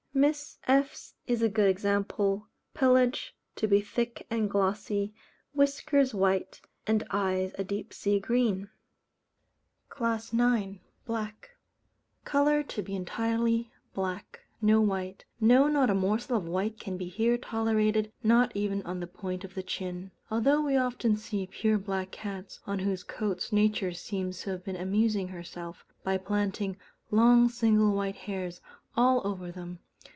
[0.13, 2.49] Miss F n's is a good example.
[2.73, 5.13] Pelage to be thick and glossy,
[5.53, 8.69] whiskers white, and eyes a deep sea green.
[9.87, 10.79] CLASS IX.
[11.05, 11.51] Black.
[12.25, 15.23] Colour to be entirely black; no white.
[15.39, 19.45] No, not a morsel of white can be here tolerated, not even on the point
[19.45, 24.41] of the chin; although we often see pure black cats on whose coats Nature seems
[24.41, 26.75] to have been amusing herself, by planting
[27.11, 28.59] long single white hairs
[28.97, 29.79] all over them.